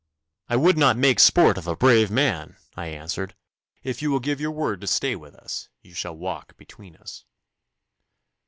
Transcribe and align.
'I 0.49 0.55
would 0.55 0.77
not 0.79 0.97
make 0.97 1.19
sport 1.19 1.59
of 1.59 1.67
a 1.67 1.75
brave 1.75 2.09
man,' 2.09 2.57
I 2.75 2.87
answered. 2.87 3.35
'If 3.83 4.01
you 4.01 4.09
will 4.09 4.19
give 4.19 4.41
your 4.41 4.49
word 4.49 4.81
to 4.81 4.87
stay 4.87 5.15
with 5.15 5.35
us, 5.35 5.69
you 5.83 5.93
shall 5.93 6.15
walk 6.17 6.57
between 6.57 6.95
us. 6.95 7.23